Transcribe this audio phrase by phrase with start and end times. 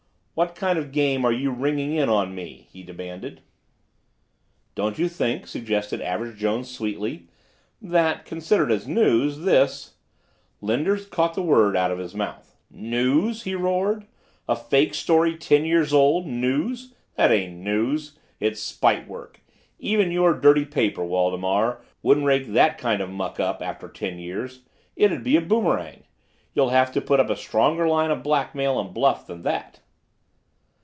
[0.33, 3.41] "What kind of a game are you ringing in on me?" he demanded.
[4.73, 7.27] "Don't you think," suggested Average Jones sweetly,
[7.79, 9.95] "that considered as news, this—"
[10.59, 12.55] Linder caught the word out of his mouth.
[12.71, 14.07] "News!" he roared.
[14.47, 16.93] "A fake story ten years old, news?
[17.17, 18.17] That ain't news!
[18.39, 19.41] It's spite work.
[19.77, 24.61] Even your dirty paper, Waldemar, wouldn't rake that kind of muck up after ten years.
[24.95, 26.03] It'd be a boomerang.
[26.55, 29.81] You'll have to put up a stronger line of blackmail and bluff than that."